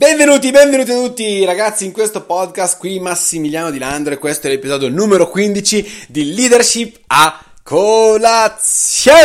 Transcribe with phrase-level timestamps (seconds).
[0.00, 4.50] Benvenuti, benvenuti a tutti ragazzi in questo podcast, qui Massimiliano Di Landro e questo è
[4.50, 9.18] l'episodio numero 15 di Leadership a colazione!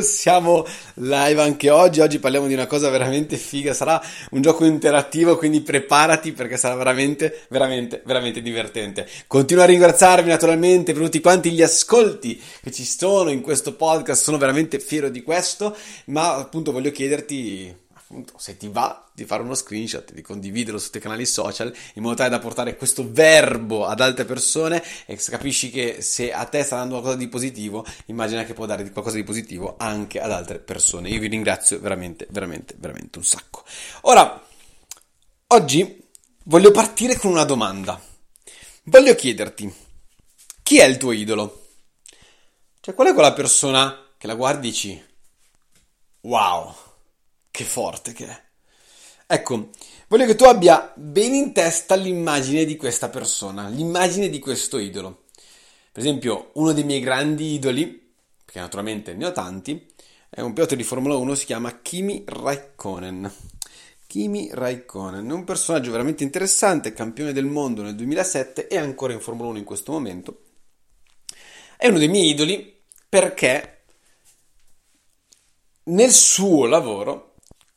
[0.00, 4.00] Siamo live anche oggi, oggi parliamo di una cosa veramente figa, sarà
[4.30, 9.06] un gioco interattivo, quindi preparati perché sarà veramente, veramente, veramente divertente.
[9.26, 14.22] Continuo a ringraziarvi naturalmente per tutti quanti gli ascolti che ci sono in questo podcast,
[14.22, 19.42] sono veramente fiero di questo, ma appunto voglio chiederti appunto, se ti va di fare
[19.42, 23.86] uno screenshot, di condividerlo sui tuoi canali social, in modo tale da portare questo verbo
[23.86, 28.44] ad altre persone e capisci che se a te sta dando qualcosa di positivo, immagina
[28.44, 31.08] che può dare qualcosa di positivo anche ad altre persone.
[31.08, 33.62] Io vi ringrazio veramente, veramente, veramente un sacco.
[34.02, 34.44] Ora,
[35.48, 36.08] oggi
[36.44, 38.00] voglio partire con una domanda.
[38.84, 39.72] Voglio chiederti,
[40.64, 41.68] chi è il tuo idolo?
[42.80, 45.04] Cioè, qual è quella persona che la guardi e dici,
[46.22, 46.74] wow,
[47.60, 48.42] che forte che è.
[49.26, 49.68] Ecco,
[50.08, 55.24] voglio che tu abbia ben in testa l'immagine di questa persona, l'immagine di questo idolo.
[55.92, 59.86] Per esempio, uno dei miei grandi idoli, perché naturalmente ne ho tanti,
[60.30, 63.30] è un pilota di Formula 1, si chiama Kimi Raikkonen.
[64.06, 69.20] Kimi Raikkonen è un personaggio veramente interessante, campione del mondo nel 2007 e ancora in
[69.20, 70.44] Formula 1 in questo momento.
[71.76, 73.80] È uno dei miei idoli perché
[75.84, 77.29] nel suo lavoro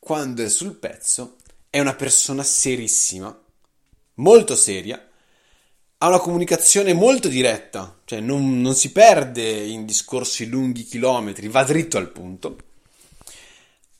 [0.04, 1.36] quando è sul pezzo,
[1.70, 3.34] è una persona serissima,
[4.16, 5.02] molto seria,
[5.96, 11.64] ha una comunicazione molto diretta, cioè non, non si perde in discorsi lunghi chilometri, va
[11.64, 12.58] dritto al punto.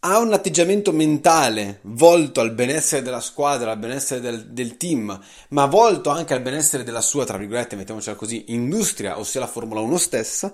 [0.00, 5.64] Ha un atteggiamento mentale volto al benessere della squadra, al benessere del, del team, ma
[5.64, 9.96] volto anche al benessere della sua, tra virgolette, mettiamocela così, industria, ossia la Formula 1
[9.96, 10.52] stessa.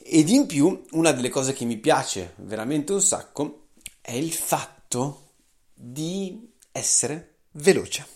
[0.00, 3.61] Ed in più, una delle cose che mi piace veramente un sacco
[4.02, 5.30] è il fatto
[5.72, 8.06] di essere veloce.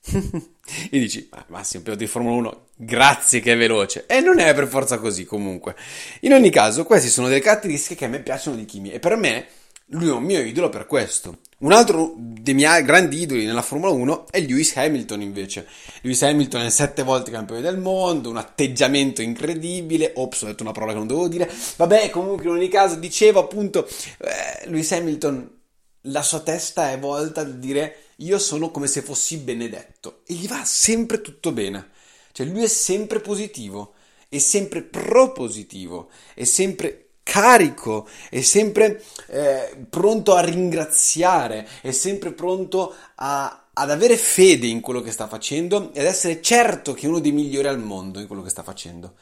[0.10, 4.06] e dici, ma Massimo, pilota di Formula 1, grazie che è veloce.
[4.06, 5.76] E non è per forza così comunque.
[6.20, 9.16] In ogni caso, queste sono delle caratteristiche che a me piacciono di Kimi e per
[9.16, 9.46] me
[9.90, 11.38] lui è un mio idolo per questo.
[11.60, 15.66] Un altro dei miei grandi idoli nella Formula 1 è Lewis Hamilton invece.
[16.02, 20.12] Lewis Hamilton è sette volte campione del mondo, un atteggiamento incredibile.
[20.14, 21.50] Ops, ho detto una parola che non dovevo dire.
[21.76, 23.88] Vabbè, comunque in ogni caso dicevo appunto,
[24.18, 25.56] eh, Lewis Hamilton,
[26.02, 30.46] la sua testa è volta a dire io sono come se fossi benedetto e gli
[30.46, 31.90] va sempre tutto bene.
[32.32, 33.94] Cioè lui è sempre positivo,
[34.28, 42.94] è sempre propositivo, è sempre carico, è sempre eh, pronto a ringraziare, è sempre pronto
[43.16, 47.18] a, ad avere fede in quello che sta facendo ed essere certo che è uno
[47.18, 49.16] dei migliori al mondo in quello che sta facendo.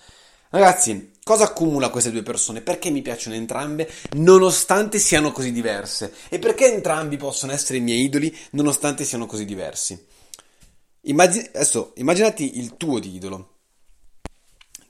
[0.50, 2.60] Ragazzi, cosa accumula queste due persone?
[2.60, 6.14] Perché mi piacciono entrambe, nonostante siano così diverse?
[6.28, 10.00] E perché entrambi possono essere i miei idoli, nonostante siano così diversi?
[11.00, 13.54] Immagin- adesso, immaginati il tuo idolo.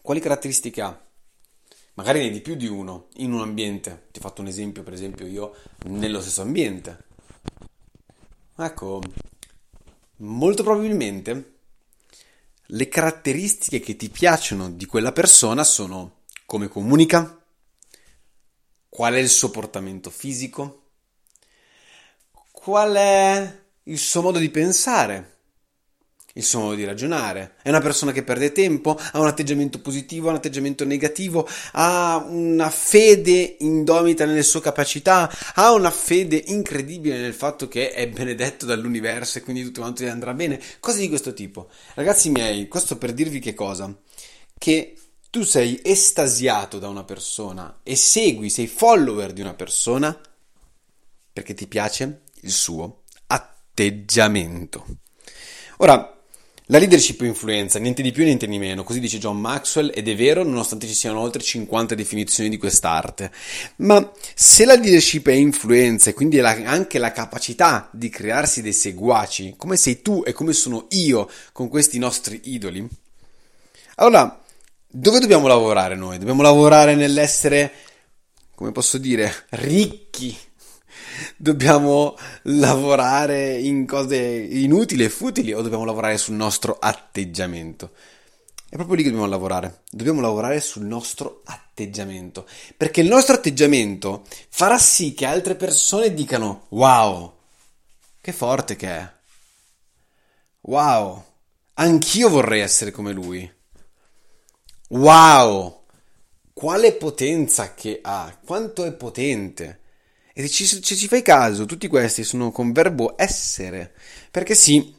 [0.03, 1.06] Quali caratteristiche ha?
[1.97, 4.09] Magari ne hai di più di uno in un ambiente.
[4.11, 5.55] Ti ho fatto un esempio, per esempio, io
[5.87, 7.05] nello stesso ambiente.
[8.57, 9.03] Ecco,
[10.19, 11.55] molto probabilmente
[12.71, 17.41] le caratteristiche che ti piacciono di quella persona sono come comunica,
[18.89, 20.83] qual è il suo portamento fisico,
[22.51, 25.35] qual è il suo modo di pensare
[26.36, 27.54] il suo modo di ragionare.
[27.62, 32.24] È una persona che perde tempo, ha un atteggiamento positivo, ha un atteggiamento negativo, ha
[32.28, 38.66] una fede indomita nelle sue capacità, ha una fede incredibile nel fatto che è benedetto
[38.66, 40.60] dall'universo e quindi tutto quanto gli andrà bene.
[40.80, 41.69] Cose di questo tipo.
[41.94, 43.94] Ragazzi miei, questo per dirvi che cosa?
[44.58, 44.97] Che
[45.30, 50.18] tu sei estasiato da una persona e segui, sei follower di una persona
[51.32, 54.86] perché ti piace il suo atteggiamento.
[55.78, 56.16] Ora,
[56.66, 60.16] la leadership influenza, niente di più niente di meno, così dice John Maxwell ed è
[60.16, 63.31] vero nonostante ci siano oltre 50 definizioni di quest'arte.
[63.77, 68.63] Ma se la leadership è influenza e quindi è la, anche la capacità di crearsi
[68.63, 72.86] dei seguaci, come sei tu e come sono io con questi nostri idoli,
[73.97, 74.42] allora
[74.89, 76.18] dove dobbiamo lavorare noi?
[76.18, 77.72] Dobbiamo lavorare nell'essere,
[78.54, 80.36] come posso dire, ricchi
[81.36, 87.92] dobbiamo lavorare in cose inutili e futili o dobbiamo lavorare sul nostro atteggiamento?
[88.68, 89.83] È proprio lì che dobbiamo lavorare.
[89.91, 92.47] Dobbiamo lavorare sul nostro atteggiamento.
[92.77, 97.34] Perché il nostro atteggiamento farà sì che altre persone dicano: Wow,
[98.21, 99.15] che forte che è.
[100.62, 101.24] Wow,
[101.74, 103.48] anch'io vorrei essere come lui.
[104.89, 105.84] Wow,
[106.53, 109.80] quale potenza che ha, quanto è potente.
[110.38, 113.94] E se ci, ci fai caso, tutti questi sono con verbo essere.
[114.30, 114.94] Perché sì,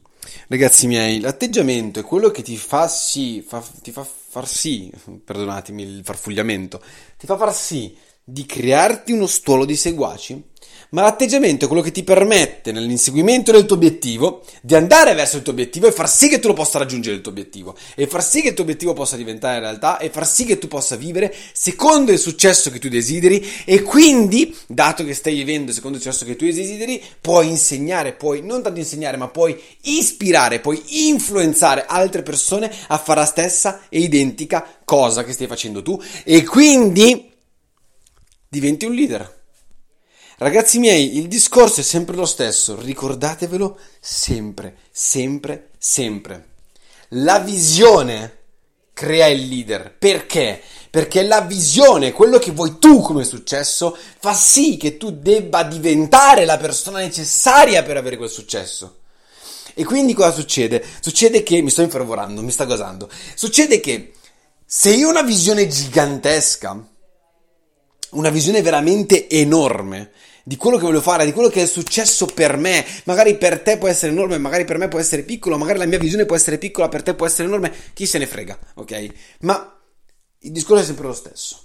[0.47, 4.91] ragazzi miei, l'atteggiamento è quello che ti fa sì, fa, ti fa far sì,
[5.23, 6.81] perdonatemi il farfugliamento,
[7.17, 7.95] ti fa far sì
[8.29, 10.43] di crearti uno stuolo di seguaci
[10.89, 15.43] ma l'atteggiamento è quello che ti permette nell'inseguimento del tuo obiettivo di andare verso il
[15.43, 18.21] tuo obiettivo e far sì che tu lo possa raggiungere il tuo obiettivo e far
[18.21, 21.33] sì che il tuo obiettivo possa diventare realtà e far sì che tu possa vivere
[21.53, 26.25] secondo il successo che tu desideri e quindi, dato che stai vivendo secondo il successo
[26.25, 32.23] che tu desideri, puoi insegnare, puoi non tanto insegnare, ma puoi ispirare, puoi influenzare altre
[32.23, 37.35] persone a fare la stessa e identica cosa che stai facendo tu e quindi
[38.47, 39.35] diventi un leader.
[40.37, 46.49] Ragazzi miei, il discorso è sempre lo stesso, ricordatevelo sempre, sempre, sempre.
[47.09, 48.37] La visione
[48.93, 49.95] crea il leader.
[49.97, 50.61] Perché?
[50.89, 56.45] Perché la visione, quello che vuoi tu come successo, fa sì che tu debba diventare
[56.45, 58.99] la persona necessaria per avere quel successo.
[59.75, 60.83] E quindi cosa succede?
[60.99, 63.07] Succede che mi sto infervorando, mi sta gasando.
[63.35, 64.13] Succede che
[64.65, 66.83] se io ho una visione gigantesca,
[68.11, 70.11] una visione veramente enorme,
[70.43, 72.85] di quello che voglio fare, di quello che è successo per me.
[73.03, 75.99] Magari per te può essere enorme, magari per me può essere piccolo, magari la mia
[75.99, 79.07] visione può essere piccola, per te può essere enorme, chi se ne frega, ok?
[79.41, 79.77] Ma
[80.39, 81.59] il discorso è sempre lo stesso.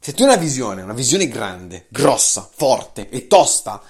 [0.00, 3.82] Se tu hai una visione, una visione grande, grossa, forte e tosta,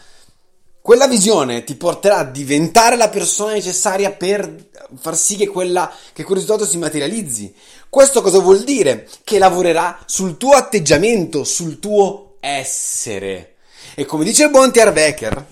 [0.80, 6.24] quella visione ti porterà a diventare la persona necessaria per far sì che, quella, che
[6.24, 7.54] quel risultato si materializzi.
[7.88, 9.08] Questo cosa vuol dire?
[9.24, 13.54] Che lavorerà sul tuo atteggiamento, sul tuo essere.
[13.94, 15.46] E come dice il buon Becker,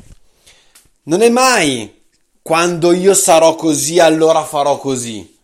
[1.05, 2.03] non è mai
[2.43, 5.35] quando io sarò così, allora farò così.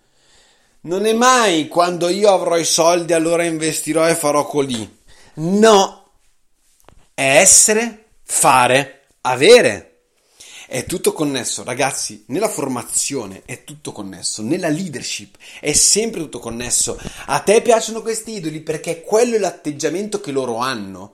[0.83, 4.99] Non è mai quando io avrò i soldi, allora investirò e farò così.
[5.35, 6.11] No,
[7.15, 9.92] è essere, fare, avere.
[10.73, 16.99] È tutto connesso, ragazzi, nella formazione è tutto connesso, nella leadership è sempre tutto connesso.
[17.27, 21.13] A te piacciono questi idoli perché quello è l'atteggiamento che loro hanno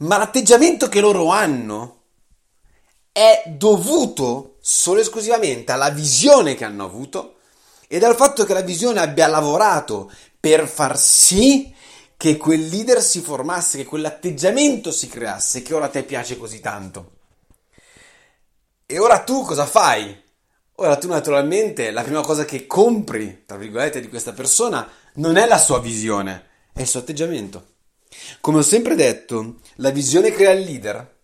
[0.00, 2.02] ma l'atteggiamento che loro hanno
[3.12, 7.36] è dovuto solo e esclusivamente alla visione che hanno avuto
[7.88, 11.72] e dal fatto che la visione abbia lavorato per far sì
[12.18, 16.60] che quel leader si formasse, che quell'atteggiamento si creasse, che ora a te piace così
[16.60, 17.15] tanto.
[18.88, 20.16] E ora tu cosa fai?
[20.76, 25.44] Ora tu naturalmente la prima cosa che compri, tra virgolette, di questa persona non è
[25.46, 27.74] la sua visione, è il suo atteggiamento.
[28.40, 31.16] Come ho sempre detto, la visione crea il leader,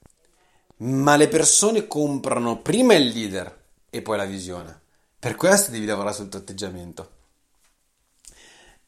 [0.78, 3.60] ma le persone comprano prima il leader
[3.90, 4.80] e poi la visione.
[5.16, 7.10] Per questo devi lavorare sul tuo atteggiamento.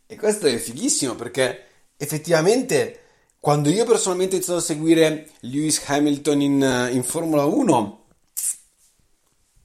[0.05, 1.67] E questo è fighissimo perché
[1.97, 3.03] effettivamente
[3.39, 8.04] quando io personalmente ho iniziato a seguire Lewis Hamilton in, in Formula 1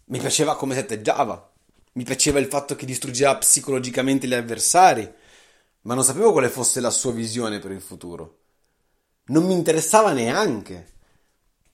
[0.09, 1.51] mi piaceva come si atteggiava,
[1.93, 5.11] mi piaceva il fatto che distruggeva psicologicamente gli avversari,
[5.81, 8.37] ma non sapevo quale fosse la sua visione per il futuro.
[9.25, 10.93] Non mi interessava neanche.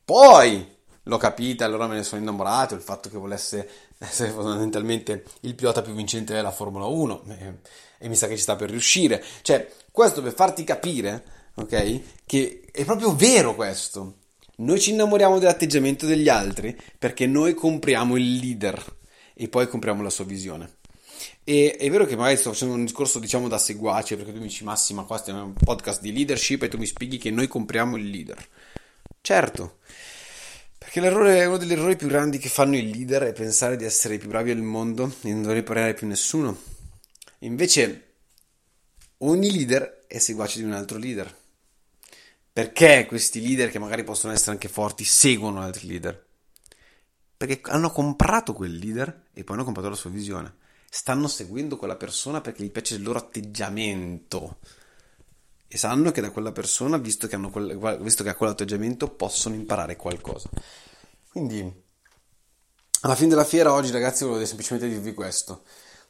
[0.04, 0.74] Poi
[1.04, 5.82] l'ho capita, allora me ne sono innamorato, il fatto che volesse essere fondamentalmente il pilota
[5.82, 7.60] più vincente della Formula 1 e,
[8.00, 9.24] e mi sa che ci sta per riuscire.
[9.42, 11.24] Cioè, questo per farti capire,
[11.56, 14.24] ok, che è proprio vero questo.
[14.58, 18.82] Noi ci innamoriamo dell'atteggiamento degli altri perché noi compriamo il leader
[19.34, 20.78] e poi compriamo la sua visione.
[21.44, 24.48] E è vero che magari sto facendo un discorso, diciamo, da seguace, perché tu mi
[24.48, 27.98] dici, Massima, qua stiamo un podcast di leadership e tu mi spieghi che noi compriamo
[27.98, 28.48] il leader.
[29.22, 29.80] Certo,
[30.78, 33.86] perché l'errore è uno degli errori più grandi che fanno i leader è pensare di
[33.86, 36.58] essere i più bravi al mondo e non dover imparare più nessuno.
[37.40, 38.14] Invece,
[39.20, 41.44] ogni leader è seguace di un altro leader.
[42.56, 46.26] Perché questi leader, che magari possono essere anche forti, seguono altri leader?
[47.36, 50.64] Perché hanno comprato quel leader e poi hanno comprato la sua visione
[50.96, 54.60] stanno seguendo quella persona perché gli piace il loro atteggiamento
[55.68, 59.98] e sanno che da quella persona, visto che, quel, visto che ha quell'atteggiamento, possono imparare
[59.98, 60.50] qualcosa.
[61.30, 61.84] Quindi,
[63.02, 65.64] alla fine della fiera, oggi, ragazzi, volevo semplicemente dirvi questo.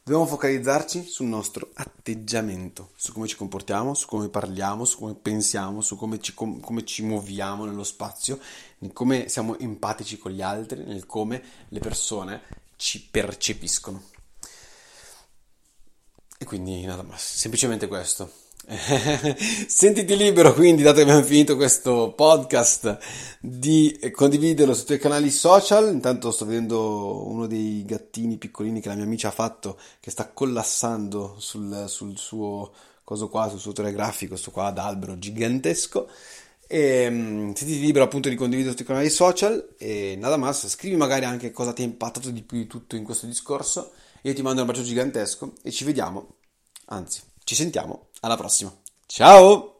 [0.07, 5.81] Dobbiamo focalizzarci sul nostro atteggiamento, su come ci comportiamo, su come parliamo, su come pensiamo,
[5.81, 8.39] su come ci, com- come ci muoviamo nello spazio,
[8.81, 12.43] in come siamo empatici con gli altri, nel come le persone
[12.75, 14.03] ci percepiscono.
[16.37, 18.44] E quindi nada, ma semplicemente questo.
[19.67, 22.97] Sentiti libero quindi, dato che abbiamo finito questo podcast,
[23.39, 25.93] di condividerlo sui tuoi canali social.
[25.93, 30.29] Intanto sto vedendo uno dei gattini piccolini che la mia amica ha fatto, che sta
[30.29, 32.71] collassando sul, sul suo
[33.03, 36.09] coso qua, sul suo telegrafico, sto qua ad albero gigantesco.
[36.67, 40.95] E, um, sentiti libero appunto di condividere tutti i canali social e nada más, scrivi
[40.95, 43.91] magari anche cosa ti ha impattato di più di tutto in questo discorso.
[44.23, 46.37] Io ti mando un bacio gigantesco e ci vediamo,
[46.85, 48.75] anzi, ci sentiamo alla prossima.
[49.05, 49.74] Ciao!